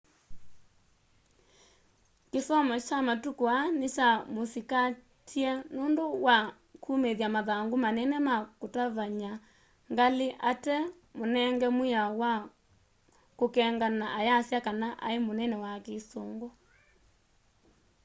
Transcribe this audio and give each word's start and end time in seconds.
kĩsomo 2.31 2.75
kya 2.87 2.97
matũkũ 3.07 3.43
aa 3.57 3.67
nĩkya 3.79 4.07
mũsĩkatĩe 4.33 5.51
nũndũ 5.73 6.03
was 6.25 6.45
kũmĩthya 6.83 7.27
mathangũ 7.35 7.75
manene 7.83 8.17
ma 8.27 8.35
kũtavanya 8.59 9.31
ngalĩ 9.93 10.27
ate 10.49 10.75
mũnenge 11.17 11.67
mwĩao 11.77 12.13
na 12.39 12.49
kũkeng'ana 13.39 14.05
ayasya 14.19 14.59
kana 14.65 14.87
aĩ 15.07 15.17
mũnene 15.25 15.55
wa 15.63 15.73
kĩsũngũ 15.85 16.47